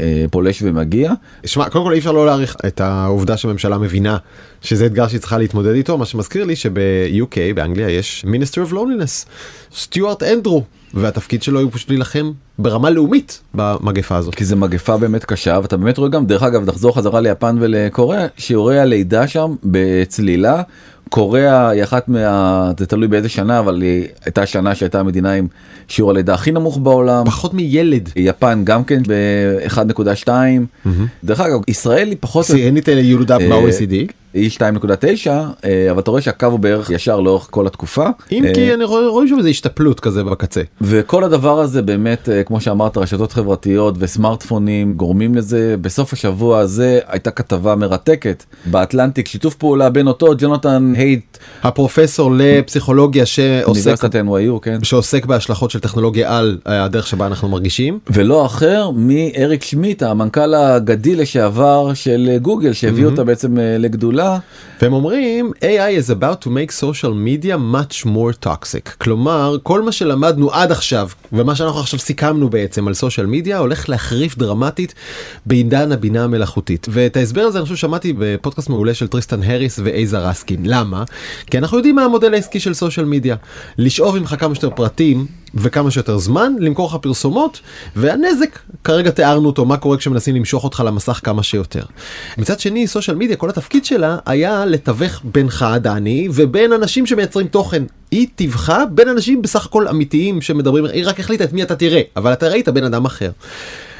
[0.00, 1.12] אה, פולש ומגיע.
[1.46, 4.16] שמע קודם כל אי אפשר לא להעריך את העובדה שהממשלה מבינה
[4.62, 9.26] שזה אתגר שהיא צריכה להתמודד איתו מה שמזכיר לי שב-UK באנגליה יש Minister of Loneliness
[9.76, 10.62] סטיוארט אנדרו
[10.94, 14.34] והתפקיד שלו הוא פשוט להילחם ברמה לאומית במגפה הזאת.
[14.34, 18.26] כי זה מגפה באמת קשה ואתה באמת רואה גם דרך אגב נחזור חזרה ליפן ולקוריאה
[18.36, 20.62] שיעורי הלידה שם בצלילה.
[21.10, 22.72] קוריאה היא אחת מה...
[22.78, 25.46] זה תלוי באיזה שנה אבל היא הייתה שנה שהייתה המדינה עם
[25.88, 27.24] שיעור הלידה הכי נמוך בעולם.
[27.26, 28.08] פחות מילד.
[28.16, 30.28] יפן גם כן ב-1.2.
[31.24, 34.12] דרך אגב ישראל היא פחות שיאנית ילודה אה, ב-OECD.
[34.34, 35.30] היא 2.9
[35.64, 38.06] אה, אבל אתה רואה שהקו הוא בערך ישר לאורך כל התקופה.
[38.32, 40.62] אם אה, כי אני רואה שם איזה השתפלות כזה בקצה.
[40.80, 47.00] וכל הדבר הזה באמת אה, כמו שאמרת רשתות חברתיות וסמארטפונים גורמים לזה בסוף השבוע הזה
[47.06, 54.84] הייתה כתבה מרתקת באטלנטיק שיתוף פעולה בין אותו ג'ונתן הייט הפרופסור לפסיכולוגיה שעוסק NYU כן
[54.84, 57.98] שעוסק בהשלכות של טכנולוגיה על אה, הדרך שבה אנחנו מרגישים.
[58.10, 64.23] ולא אחר מאריק שמיט המנכ"ל האגדי לשעבר של אה, גוגל שהביא אותה בעצם אה, לגדולה
[64.24, 64.38] גדולה.
[64.82, 68.90] והם אומרים AI is about to make social media much more toxic.
[68.98, 73.88] כלומר כל מה שלמדנו עד עכשיו ומה שאנחנו עכשיו סיכמנו בעצם על social media הולך
[73.88, 74.94] להחריף דרמטית
[75.46, 76.86] בעידן הבינה המלאכותית.
[76.90, 80.60] ואת ההסבר הזה אני חושב שמעתי בפודקאסט מעולה של טריסטן הריס ואייזה רסקין.
[80.64, 81.04] למה?
[81.46, 83.36] כי אנחנו יודעים מה המודל העסקי של social media
[83.78, 87.60] לשאוב ממך כמה שיותר פרטים וכמה שיותר זמן למכור לך פרסומות
[87.96, 91.82] והנזק כרגע תיארנו אותו מה קורה כשמנסים למשוך אותך למסך כמה שיותר.
[92.38, 97.82] מצד שני סושיאל מדיה כל התפקיד שלה היה לתווך בינך דני ובין אנשים שמייצרים תוכן.
[98.10, 102.00] היא טיווחה בין אנשים בסך הכל אמיתיים שמדברים היא רק החליטה את מי אתה תראה
[102.16, 103.30] אבל אתה ראית בן אדם אחר.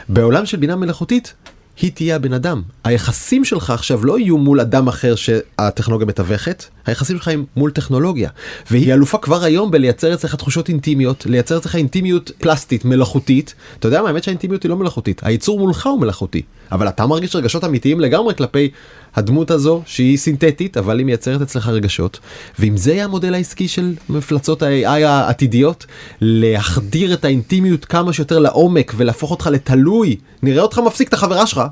[0.08, 1.34] בעולם של בינה מלאכותית
[1.80, 2.62] היא תהיה הבן אדם.
[2.84, 8.30] היחסים שלך עכשיו לא יהיו מול אדם אחר שהטכנולוגיה מתווכת, היחסים שלך הם מול טכנולוגיה.
[8.70, 13.54] והיא אלופה כבר היום בלייצר אצלך תחושות אינטימיות, לייצר אצלך אינטימיות פלסטית, מלאכותית.
[13.78, 16.42] אתה יודע מה, האמת שהאינטימיות היא לא מלאכותית, הייצור מולך הוא מלאכותי.
[16.72, 18.70] אבל אתה מרגיש רגשות אמיתיים לגמרי כלפי
[19.16, 22.20] הדמות הזו שהיא סינתטית אבל היא מייצרת אצלך רגשות.
[22.58, 25.86] ואם זה יהיה המודל העסקי של מפלצות ה-AI העתידיות,
[26.20, 31.62] להחדיר את האינטימיות כמה שיותר לעומק ולהפוך אותך לתלוי, נראה אותך מפסיק את החברה שלך,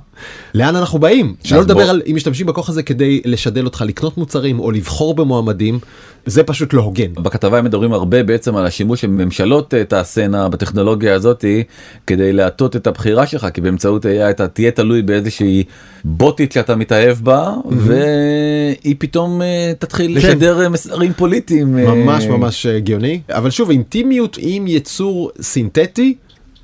[0.54, 1.34] לאן אנחנו באים?
[1.44, 5.78] שלא לדבר על אם משתמשים בכוח הזה כדי לשדל אותך לקנות מוצרים או לבחור במועמדים,
[6.26, 7.12] זה פשוט לא הוגן.
[7.14, 11.62] בכתבה הם מדברים הרבה בעצם על השימוש שממשלות אה, תעשינה בטכנולוגיה הזאתי
[12.06, 15.64] כדי להטות את הבחירה שלך כי באמצעות AI אתה תהיה תלוי באיזושהי
[16.04, 20.28] בוטית שאתה מתאהב בה והיא פתאום אה, תתחיל כן.
[20.28, 21.76] לשדר אה, מסרים פוליטיים.
[21.76, 26.14] ממש ממש הגיוני, אבל שוב אינטימיות עם יצור סינתטי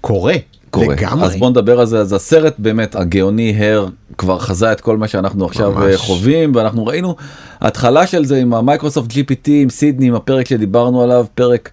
[0.01, 0.35] קורה.
[0.85, 0.95] קורה.
[0.95, 1.27] לגמרי.
[1.27, 3.87] אז בוא נדבר על זה אז הסרט באמת הגאוני הר
[4.19, 5.85] כבר חזה את כל מה שאנחנו עכשיו ממש.
[5.85, 5.97] ממש.
[5.97, 7.17] חווים ואנחנו ראינו
[7.61, 11.71] התחלה של זה עם המייקרוסופט gpt עם סידני עם הפרק שדיברנו עליו פרק.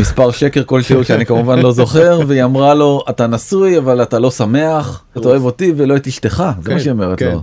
[0.00, 4.30] מספר שקר כלשהו שאני כמובן לא זוכר והיא אמרה לו אתה נשוי אבל אתה לא
[4.30, 7.30] שמח אתה אוהב אותי ולא את אשתך זה כן, מה שהיא אומרת כן.
[7.32, 7.42] לו.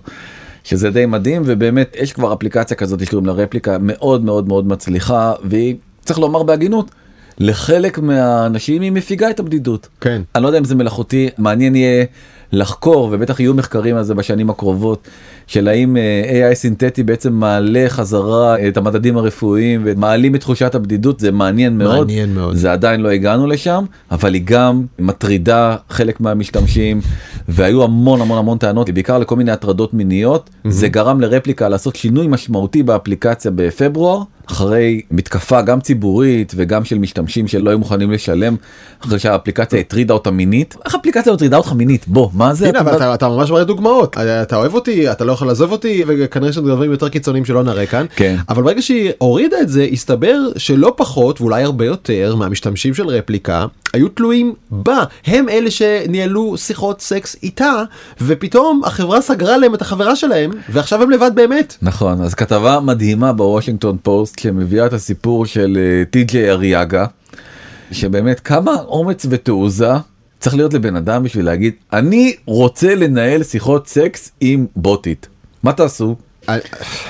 [0.64, 5.34] שזה די מדהים ובאמת יש כבר אפליקציה כזאת שקוראים לה רפליקה מאוד מאוד מאוד מצליחה
[5.44, 6.92] והיא צריך לומר בהגינות
[7.40, 9.88] לחלק מהאנשים היא מפיגה את הבדידות.
[10.02, 10.22] כן.
[10.36, 12.06] אני לא יודע אם זה מלאכותי מעניין יהיה
[12.52, 15.08] לחקור ובטח יהיו מחקרים על זה בשנים הקרובות
[15.48, 21.20] של האם אה, AI סינתטי בעצם מעלה חזרה את המדדים הרפואיים ומעלים את תחושת הבדידות
[21.20, 22.56] זה מעניין מאוד מעניין מאוד.
[22.56, 27.02] זה עדיין לא הגענו לשם אבל היא גם מטרידה חלק מהמשתמשים
[27.48, 32.28] והיו המון המון המון טענות בעיקר לכל מיני הטרדות מיניות זה גרם לרפליקה לעשות שינוי
[32.28, 34.22] משמעותי באפליקציה בפברואר
[34.52, 38.56] אחרי מתקפה גם ציבורית וגם של משתמשים שלא היו מוכנים לשלם
[39.06, 40.76] אחרי שהאפליקציה הטרידה אותה מינית.
[40.86, 42.08] איך אפליקציה מטרידה אותך מינית?
[42.08, 42.70] בוא מה זה?
[42.70, 44.18] הנה, אבל אתה, אתה ממש מראה דוגמאות.
[44.18, 47.86] אתה אוהב אותי אתה לא יכול לעזוב אותי וכנראה שיש דברים יותר קיצוניים שלא נראה
[47.86, 48.06] כאן.
[48.16, 48.36] כן.
[48.50, 53.66] אבל ברגע שהיא הורידה את זה הסתבר שלא פחות ואולי הרבה יותר מהמשתמשים של רפליקה
[53.94, 55.04] היו תלויים בה.
[55.26, 57.84] הם אלה שניהלו שיחות סקס איתה
[58.22, 61.76] ופתאום החברה סגרה להם את החברה שלהם ועכשיו הם לבד באמת.
[61.82, 67.06] נכון אז כתבה מדהימה בוושינגטון פוסט שמביאה את הסיפור של אה, טי.ג'יי אריאגה
[67.92, 69.92] שבאמת כמה אומץ ותעוזה
[70.40, 75.28] צריך להיות לבן אדם בשביל להגיד אני רוצה לנהל שיחות סקס עם בוטית
[75.64, 76.16] מה תעשו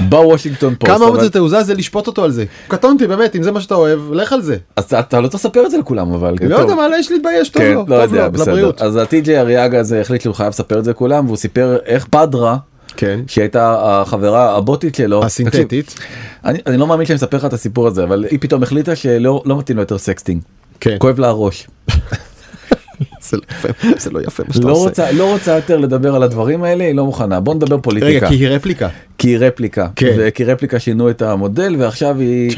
[0.09, 2.45] בוושינגטון פוסט כמה אומץ ותעוזה זה לשפוט אותו על זה.
[2.67, 4.57] קטונתי באמת אם זה מה שאתה אוהב לך על זה.
[4.75, 6.55] אז אתה- לא צריך לספר את זה לכולם אבל לא.
[6.55, 8.21] יודע מה יש להתבייש טוב כן, לו לא טוב לו.
[8.25, 8.81] לבריאות.
[8.81, 12.05] אז ה TJ Arriaga הזה החליט שהוא חייב לספר את זה לכולם והוא סיפר איך
[12.09, 12.57] פדרה
[12.99, 13.19] כן.
[13.27, 15.87] שהייתה החברה הבוטית שלו הסינתטית.
[15.87, 16.05] תקשיב,
[16.45, 19.43] אני, אני לא מאמין שאני מספר לך את הסיפור הזה אבל היא פתאום החליטה שלא
[19.45, 20.41] לא מתאים לו יותר sexting
[20.79, 20.95] כן.
[20.99, 21.67] כואב לה הראש
[23.29, 24.83] זה לא יפה, זה לא יפה מה שאתה לא עושה.
[24.83, 28.27] רוצה לא רוצה יותר לדבר על הדברים האלה היא לא מוכנה בוא נדבר פוליטיקה רגע
[28.27, 28.89] כי היא Replika.
[29.17, 30.15] כי היא Replika כן.
[30.17, 32.55] וכי Replika שינו את המודל ועכשיו היא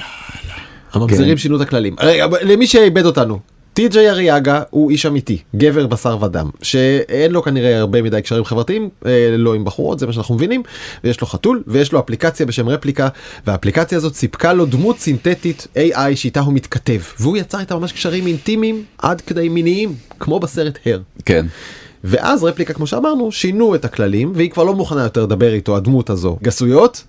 [0.94, 1.38] הממזרים כן.
[1.38, 1.96] שינו את הכללים.
[2.00, 3.40] רגע, למי שאיבד אותנו.
[3.82, 8.90] טי.ג'יי אריאגה הוא איש אמיתי, גבר בשר ודם, שאין לו כנראה הרבה מדי קשרים חברתיים,
[9.06, 10.64] אה, לא עם בחורות, זה מה שאנחנו מבינים,
[11.04, 13.08] ויש לו חתול, ויש לו אפליקציה בשם רפליקה,
[13.48, 18.28] והאפליקציה הזאת סיפקה לו דמות סינתטית AI שאיתה הוא מתכתב, והוא יצר איתה ממש קשרים
[18.28, 21.00] אינטימיים עד כדי מיניים, כמו בסרט הר.
[21.26, 21.46] כן
[22.04, 26.10] ואז רפליקה כמו שאמרנו שינו את הכללים והיא כבר לא מוכנה יותר לדבר איתו הדמות
[26.10, 27.04] הזו גסויות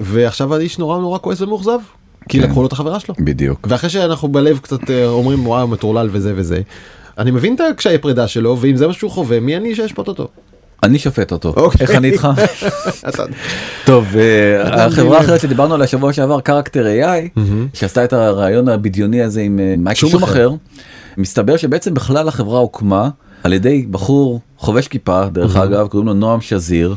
[0.00, 1.78] ועכשיו האיש נורא נורא כועס ומאוכזב
[2.28, 2.44] כי כן.
[2.44, 3.14] לקחו לו את החברה שלו.
[3.18, 6.60] בדיוק ואחרי שאנחנו בלב קצת אה, אומרים וואו מטורלל וזה וזה
[7.18, 10.28] אני מבין את הקשיי פרידה שלו ואם זה מה שהוא חווה מי אני שאשפוט אותו.
[10.82, 11.80] אני שופט אותו אוקיי.
[11.80, 12.28] איך אני איתך
[13.86, 17.40] טוב אה, החברה האחרת שדיברנו עליה שבוע שעבר קרקטר AI
[17.74, 20.32] שעשתה את הרעיון הבדיוני הזה עם אה, מייקל שום שום אחר.
[20.32, 20.50] אחר
[21.16, 23.08] מסתבר שבעצם בכלל החברה הוקמה
[23.42, 26.94] על ידי בחור חובש כיפה דרך אגב קוראים לו נועם שזיר.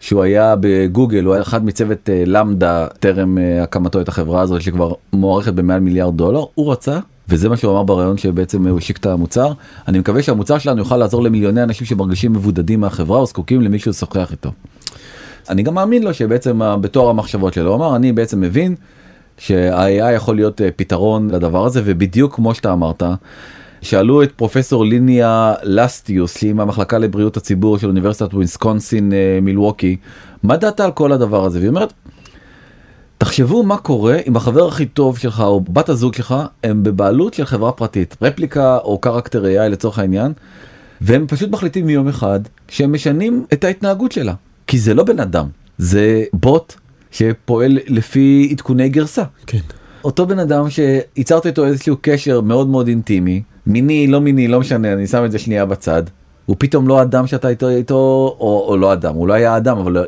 [0.00, 4.62] שהוא היה בגוגל הוא היה אחד מצוות אה, LaMDA טרם אה, הקמתו את החברה הזאת
[4.62, 8.96] שכבר מוערכת במעל מיליארד דולר הוא רצה וזה מה שהוא אמר בריאיון שבעצם הוא השיק
[8.96, 9.52] את המוצר
[9.88, 14.32] אני מקווה שהמוצר שלנו יוכל לעזור למיליוני אנשים שמרגישים מבודדים מהחברה או זקוקים למישהו לשוחח
[14.32, 14.50] איתו.
[15.50, 18.74] אני גם מאמין לו שבעצם בתור המחשבות שלו הוא אמר אני בעצם מבין
[19.38, 23.02] שה-AI יכול להיות אה, פתרון לדבר הזה ובדיוק כמו שאתה אמרת.
[23.84, 29.96] שאלו את פרופסור ליניאה לסטדיוס שהיא מהמחלקה לבריאות הציבור של אוניברסיטת ויסקונסין אה, מילווקי
[30.42, 31.92] מה דעתה על כל הדבר הזה והיא אומרת.
[33.18, 37.44] תחשבו מה קורה אם החבר הכי טוב שלך או בת הזוג שלך הם בבעלות של
[37.44, 40.32] חברה פרטית רפליקה או קרקטר AI לצורך העניין
[41.00, 44.34] והם פשוט מחליטים מיום אחד שהם משנים את ההתנהגות שלה
[44.66, 45.46] כי זה לא בן אדם
[45.78, 46.74] זה בוט
[47.10, 49.22] שפועל לפי עדכוני גרסה.
[49.46, 49.58] כן.
[50.04, 54.92] אותו בן אדם שיצרת איתו איזשהו קשר מאוד מאוד אינטימי מיני לא מיני לא משנה
[54.92, 56.02] אני שם את זה שנייה בצד.
[56.46, 57.94] הוא פתאום לא אדם שאתה איתו איתו
[58.40, 60.02] או, או לא אדם הוא לא היה אדם אבל לא-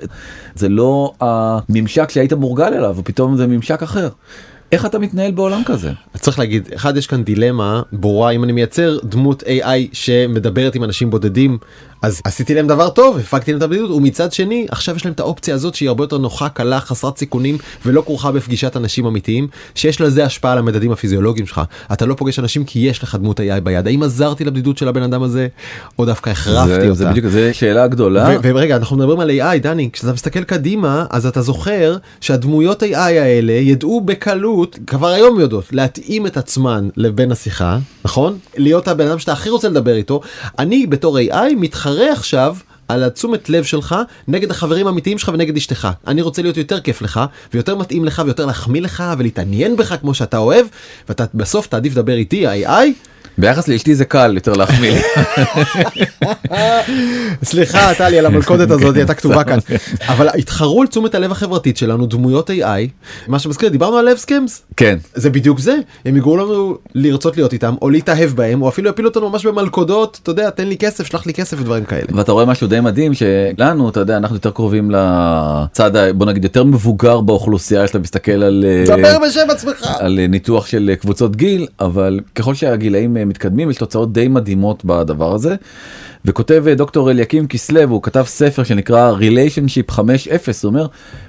[0.55, 4.09] זה לא הממשק שהיית מורגל אליו ופתאום זה ממשק אחר.
[4.73, 5.91] איך אתה מתנהל בעולם כזה?
[6.17, 11.11] צריך להגיד אחד יש כאן דילמה ברורה אם אני מייצר דמות AI שמדברת עם אנשים
[11.11, 11.59] בודדים
[12.03, 15.21] אז עשיתי להם דבר טוב הפקתי להם את הבדידות ומצד שני עכשיו יש להם את
[15.21, 20.01] האופציה הזאת שהיא הרבה יותר נוחה קלה חסרת סיכונים ולא כרוכה בפגישת אנשים אמיתיים שיש
[20.01, 21.61] לזה השפעה על המדדים הפיזיולוגיים שלך
[21.93, 25.03] אתה לא פוגש אנשים כי יש לך דמות AI ביד האם עזרתי לבדידות של הבן
[25.03, 25.49] אדם הזה
[25.99, 26.95] או דווקא החרפתי זה, אותה.
[26.95, 28.29] זה בדיוק זה שאלה גדולה.
[28.29, 32.97] ו- ורגע אנחנו מדברים על AI דני כשאתה מסתכל קדימה אז אתה זוכר שהדמויות AI
[32.97, 34.56] האלה ידעו בקלות
[34.87, 38.39] כבר היום יודעות להתאים את עצמן לבין השיחה נכון?
[38.57, 40.21] להיות הבן אדם שאתה הכי רוצה לדבר איתו.
[40.59, 42.57] אני בתור AI מתחרה עכשיו.
[42.89, 43.95] על התשומת לב שלך
[44.29, 45.89] נגד החברים האמיתיים שלך ונגד אשתך.
[46.07, 47.21] אני רוצה להיות יותר כיף לך
[47.55, 50.67] ויותר מתאים לך ויותר להחמיא לך ולהתעניין בך כמו שאתה אוהב
[51.09, 52.87] ואתה בסוף תעדיף לדבר איתי AI
[53.39, 55.01] ביחס לאשתי זה קל יותר להחמיא לי.
[57.45, 59.59] סליחה טלי על המלכודת הזאת היא הייתה כתובה כאן
[60.09, 64.63] אבל התחרו על תשומת הלב החברתית שלנו דמויות AI מה שמזכיר דיברנו על לב סקמס
[64.77, 64.99] כן.
[65.15, 69.09] זה בדיוק זה הם יגרמו לנו לרצות להיות איתם או להתאהב בהם או אפילו יפילו
[69.09, 72.07] אותנו ממש במלכודות אתה יודע תן לי כסף שלח לי כסף ודברים כאלה.
[72.15, 76.65] ואתה רואה משהו די מדהים שלנו אתה יודע אנחנו יותר קרובים לצד בוא נגיד יותר
[76.65, 78.85] מבוגר באוכלוסייה שאתה מסתכל על אה.
[79.99, 84.85] על אה, ניתוח של אה, קבוצות גיל אבל ככל שהגילאים מתקדמים יש תוצאות די מדהימות
[84.85, 85.55] בדבר הזה.
[86.25, 90.01] וכותב אה, דוקטור אליקים כסלו הוא כתב ספר שנקרא ריליישנשיפ 5.0
[90.63, 90.87] הוא אומר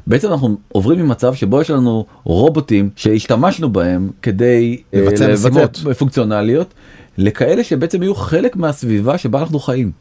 [0.08, 5.78] בעצם אנחנו עוברים ממצב שבו יש לנו רובוטים שהשתמשנו בהם כדי אה, לבצע משימות.
[5.98, 6.74] פונקציונליות
[7.18, 9.92] לכאלה שבעצם יהיו חלק מהסביבה שבה אנחנו חיים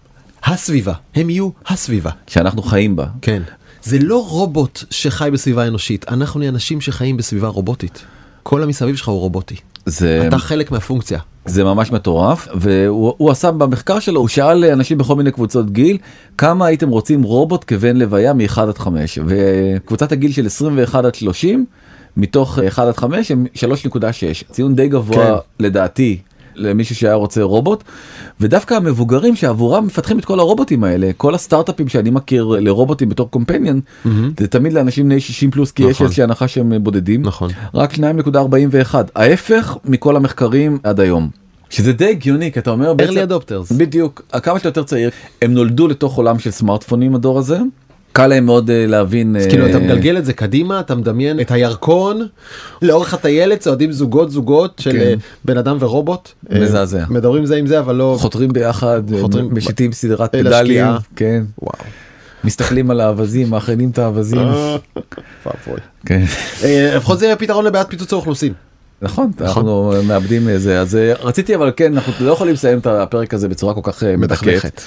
[0.45, 2.11] הסביבה הם יהיו הסביבה.
[2.27, 3.07] שאנחנו חיים בה.
[3.23, 3.43] כן.
[3.83, 8.05] זה לא רובוט שחי בסביבה אנושית אנחנו אנשים שחיים בסביבה רובוטית.
[8.43, 9.57] כל המסביב שלך הוא רובוטי.
[9.87, 11.19] זה אתה חלק מהפונקציה.
[11.47, 15.99] זה ממש מטורף והוא הוא עשה במחקר שלו הוא שאל אנשים בכל מיני קבוצות גיל
[16.39, 21.67] כמה הייתם רוצים רובוט כבן לוויה מ-1 עד 5 וקבוצת הגיל של 21 עד 30
[22.17, 23.99] מתוך 1 עד 5 הם 3.6
[24.51, 25.65] ציון די גבוה כן.
[25.65, 26.19] לדעתי.
[26.57, 27.85] למישהו שהיה רוצה רובוט
[28.41, 33.81] ודווקא המבוגרים שעבורם מפתחים את כל הרובוטים האלה כל הסטארט-אפים שאני מכיר לרובוטים בתור קומפניון
[34.41, 36.05] זה תמיד לאנשים בני 60 פלוס כי יש נכון.
[36.05, 37.51] איזושהי הנחה שהם בודדים נכון.
[37.75, 41.29] רק 2.41 ההפך מכל המחקרים עד היום.
[41.71, 43.75] שזה די הגיוני כי אתה אומר early adopters.
[43.79, 45.11] בדיוק כמה שאתה יותר צעיר
[45.43, 47.59] הם נולדו לתוך עולם של סמארטפונים הדור הזה
[48.17, 51.41] קל להם מאוד אה, להבין אז כאילו אה, אתה מגלגל את זה קדימה אתה מדמיין
[51.41, 52.27] את הירקון
[52.83, 54.99] לאורך הטיילת צועדים זוגות זוגות של כן.
[54.99, 57.05] אה, בן אדם ורובוט מזעזע.
[57.11, 60.85] מדברים זה עם זה אבל לא חותרים ביחד חותרים- משיתים סדרת פדלים.
[61.17, 61.73] כן וואו.
[62.45, 64.49] מסתכלים על האווזים מאחרנים את האווזים.
[66.07, 66.23] כן.
[66.97, 68.53] לפחות זה יהיה פתרון לבעיית פיצוץ האוכלוסין.
[69.03, 73.49] נכון אנחנו מאבדים איזה אז רציתי אבל כן אנחנו לא יכולים לסיים את הפרק הזה
[73.49, 74.81] בצורה כל כך מדכאת.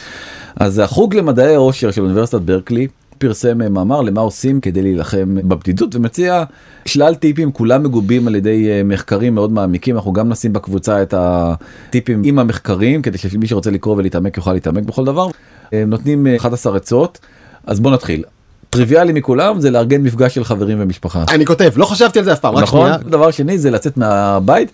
[0.56, 2.88] אז החוג למדעי העושר של אוניברסיטת ברקלי
[3.20, 6.44] פרסם אה, מאמר למה עושים כדי להילחם בבדידות ומציע
[6.86, 11.14] שלל טיפים כולם מגובים על ידי אה, מחקרים מאוד מעמיקים אנחנו גם נשים בקבוצה את
[11.18, 15.28] הטיפים עם המחקרים כדי שמי שרוצה לקרוא ולהתעמק יוכל להתעמק בכל דבר.
[15.74, 17.20] אה, נותנים אה, 11 עצות
[17.68, 18.24] אז בוא נתחיל.
[18.70, 21.24] טריוויאלי מכולם זה לארגן מפגש של חברים ומשפחה.
[21.30, 22.88] אני כותב לא חשבתי על זה אף פעם נכון?
[22.88, 22.98] שנייה.
[22.98, 24.72] דבר שני זה לצאת מהבית.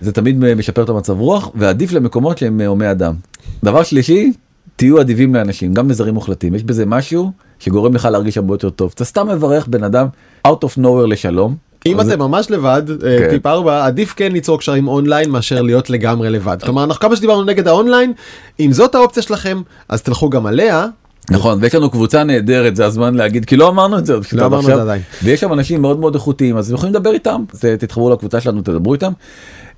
[0.00, 3.14] זה תמיד משפר את המצב רוח ועדיף למקומות שהם הומי אדם.
[3.64, 4.32] דבר שלישי
[4.76, 7.32] תהיו אדיבים לאנשים גם לזרים מוחלטים יש בזה משהו
[7.64, 10.06] שגורם לך להרגיש הרבה יותר טוב אתה סתם מברך בן אדם
[10.48, 11.56] out of nowhere לשלום.
[11.86, 13.30] אם אתם ממש לבד אה, כן.
[13.30, 17.44] טיפ 4 עדיף כן ליצור קשרים אונליין מאשר להיות לגמרי לבד כלומר אנחנו כמה שדיברנו
[17.44, 18.12] נגד האונליין
[18.60, 20.86] אם זאת האופציה שלכם אז תלכו גם עליה
[21.30, 24.68] נכון ויש לנו קבוצה נהדרת זה הזמן להגיד כי לא אמרנו את זה לא אמרנו
[24.68, 24.74] את.
[24.74, 25.02] זה עדיין.
[25.22, 27.44] ויש שם אנשים מאוד מאוד איכותיים אז אתם יכולים לדבר איתם
[27.78, 29.12] תתחברו לקבוצה שלנו תדברו איתם.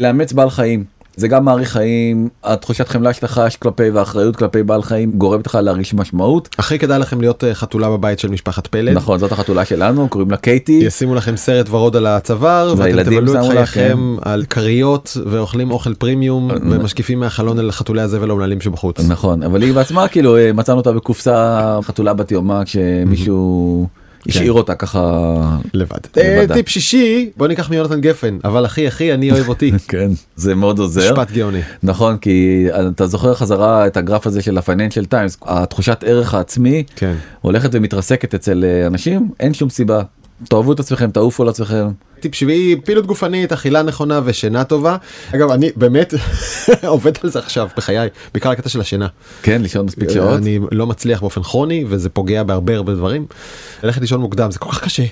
[0.01, 0.85] לאמץ בעל חיים
[1.17, 5.59] זה גם מאריך חיים, התחושת חמלה שאתה חש כלפי והאחריות כלפי בעל חיים גורמת לך
[5.63, 6.49] להרגיש משמעות.
[6.59, 8.97] הכי כדאי לכם להיות אה, חתולה בבית של משפחת פלד.
[8.97, 10.73] נכון, זאת החתולה שלנו, קוראים לה קייטי.
[10.73, 16.51] ישימו לכם סרט ורוד על הצוואר, ואתם תבלו את חייכם על כריות ואוכלים אוכל פרימיום
[16.51, 19.01] ומשקיפים מהחלון אל חתולי הזבל האומללים שבחוץ.
[19.09, 23.87] נכון, אבל היא בעצמה כאילו אה, מצאנו אותה בקופסה חתולה בת יומה כשמישהו
[24.29, 25.27] השאיר אותה ככה.
[25.75, 25.99] לבד.
[26.19, 29.73] אה, טיפ שישי, בוא ניקח מיונתן גפן, אבל אחי אחי אני אוהב אותי.
[29.89, 31.13] כן, זה מאוד עוזר.
[31.13, 31.61] משפט גאוני.
[31.83, 37.15] נכון, כי אתה זוכר חזרה את הגרף הזה של הפייננשל טיימס, התחושת ערך העצמי כן.
[37.41, 40.03] הולכת ומתרסקת אצל אה, אנשים, אין שום סיבה.
[40.45, 41.89] תאהבו את עצמכם, תעופו על עצמכם.
[42.21, 44.97] טיפ שביעי, פעילות גופנית, אכילה נכונה ושינה טובה.
[45.35, 46.15] אגב, אני באמת
[46.87, 49.07] עובד על זה עכשיו בחיי, בעיקר הקטע של השינה.
[49.43, 50.39] כן, לישון מספיק שעות.
[50.39, 53.27] אני לא מצליח באופן כרוני וזה פוגע בהרבה הרבה דברים.
[53.83, 55.05] ללכת לישון מוקדם זה כל כך קשה.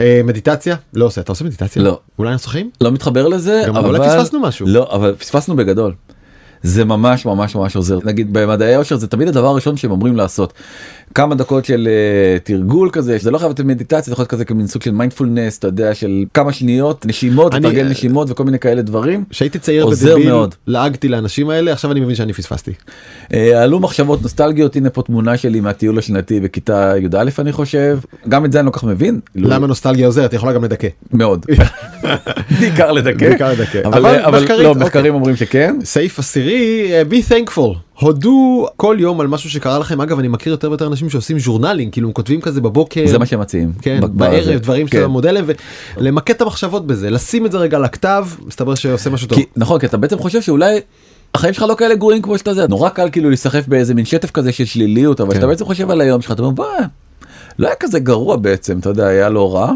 [0.00, 0.76] אה, מדיטציה?
[0.94, 1.20] לא עושה.
[1.20, 1.82] אתה עושה מדיטציה?
[1.82, 2.00] לא.
[2.18, 2.60] אולי אנחנו?
[2.80, 3.96] לא מתחבר לזה, גם אבל...
[3.96, 4.66] אולי פספסנו משהו.
[4.66, 5.94] לא, אבל פספסנו בגדול.
[6.62, 7.98] זה ממש ממש ממש עוזר.
[8.04, 10.52] נגיד במדעי האושר זה תמיד הדבר הראשון שהם אומרים לעשות.
[11.14, 14.44] כמה דקות של uh, תרגול כזה, זה לא חייב להיות מדיטציה, זה יכול להיות כזה
[14.44, 18.58] כמין סוג של מיינדפולנס, אתה יודע, של כמה שניות, נשימות, אני- לתרגל נשימות וכל מיני
[18.58, 19.24] כאלה דברים.
[19.30, 20.54] כשהייתי צעיר עוזר בדביל, מאוד.
[20.66, 22.72] לעגתי לאנשים האלה, עכשיו אני מבין שאני פספסתי.
[23.34, 27.98] אה, עלו מחשבות נוסטלגיות, הנה פה תמונה שלי מהטיול השנתי בכיתה י"א אני חושב.
[28.28, 29.20] גם את זה אני לא כך מבין.
[29.34, 30.32] למה נוסטלגיה עוזרת?
[30.32, 30.88] יכולה גם לדכא.
[31.12, 31.46] מאוד.
[32.60, 33.28] בעיקר לדכא.
[33.28, 33.80] בעיקר לדכא.
[33.84, 34.82] אבל, אבל אבל מחקרית, לא, אוקיי.
[34.82, 35.76] מחקרים אומרים שכן.
[35.84, 37.76] סעיף עשירי, אה, be thankful.
[38.00, 40.00] הודו כל יום על משהו שקרה לכם.
[40.00, 43.06] אגב, אני מכיר יותר ויותר אנשים שעושים ז'ורנלינג, כאילו הם כותבים כזה בבוקר.
[43.06, 43.72] זה מה שהם מציעים.
[43.82, 44.58] כן, בערב בזה.
[44.58, 44.98] דברים כן.
[44.98, 45.44] שאתה מודה להם
[45.96, 49.38] ולמקד את המחשבות בזה לשים את זה רגע על הכתב מסתבר שעושה משהו טוב.
[49.38, 50.80] כי, נכון, כי אתה בעצם חושב שאולי
[51.34, 54.30] החיים שלך לא כאלה גרועים כמו שאתה זה, נורא קל כאילו להיסחף באיזה מין שטף
[54.30, 55.34] כזה של שליליות, אבל כן.
[55.34, 56.84] כשאתה בעצם חושב על היום שלך, אתה אומר, "וואי,
[57.58, 59.72] לא היה כזה גרוע בעצם, אתה יודע, היה לא רע.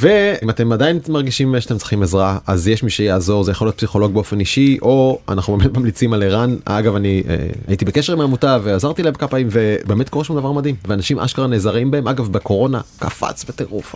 [0.00, 4.14] ואם אתם עדיין מרגישים שאתם צריכים עזרה אז יש מי שיעזור זה יכול להיות פסיכולוג
[4.14, 7.36] באופן אישי או אנחנו באמת ממליצים על ערן אגב אני אה,
[7.68, 11.46] הייתי בקשר עם העמותה ועזרתי להם כמה פעמים ובאמת קורה שם דבר מדהים ואנשים אשכרה
[11.46, 13.94] נעזרים בהם אגב בקורונה קפץ בטירוף.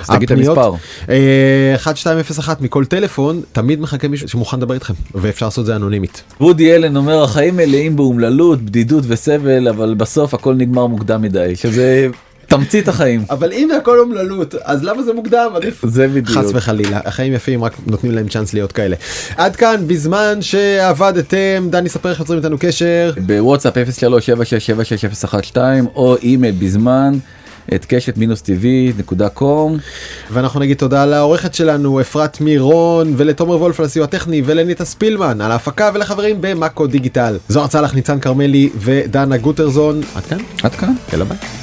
[0.00, 0.38] אז תגיד את.
[0.38, 0.72] המספר.
[1.08, 6.22] אה, 1201 מכל טלפון תמיד מחכה מישהו שמוכן לדבר איתכם ואפשר לעשות זה אנונימית.
[6.40, 12.08] וודי אלן אומר, החיים מלאים באומללות, בדידות וסבל, אבל בסוף הכל נגמר מוקדם מדי, שזה
[12.56, 13.24] תמצית החיים.
[13.30, 16.28] אבל אם הכל אומללות אז למה זה מוקדם עדיף זה בדיוק.
[16.28, 18.96] חס וחלילה החיים יפים רק נותנים להם צ'אנס להיות כאלה.
[19.36, 23.12] עד כאן בזמן שעבדתם דני ספר איך יוצרים איתנו קשר.
[23.26, 25.58] בוואטסאפ 0377660012
[25.94, 27.12] או אימייל בזמן
[27.74, 29.78] את קשת מינוס טבעי נקודה קום.
[30.30, 35.52] ואנחנו נגיד תודה לעורכת שלנו אפרת מירון ולתומר וולף על הסיוע הטכני ולניטה ספילמן על
[35.52, 37.38] ההפקה ולחברים במאקו דיגיטל.
[37.48, 40.94] זוהר צלח ניצן כרמלי ודנה גוטרזון עד כאן עד כאן.
[41.12, 41.61] יאללה ביי.